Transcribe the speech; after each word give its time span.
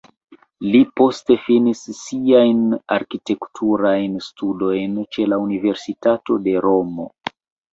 Li 0.67 0.79
poste 1.01 1.35
finis 1.41 1.81
siajn 1.97 2.63
arkitekturajn 2.97 4.17
studojn 4.29 4.97
ĉe 5.19 5.29
la 5.35 5.41
Universitato 5.45 6.43
de 6.49 6.57
Romo. 6.67 7.11